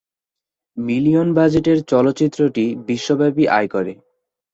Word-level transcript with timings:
Million 0.77 1.27
বাজেটের 1.33 1.79
চলচ্চিত্রটি 1.83 2.65
বিশ্বব্যাপী 2.87 3.43
আয় 3.49 3.69
করে। 3.73 3.93